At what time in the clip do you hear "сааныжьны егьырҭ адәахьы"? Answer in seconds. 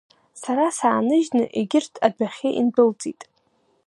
0.77-2.49